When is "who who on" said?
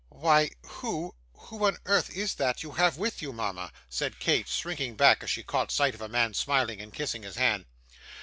0.65-1.77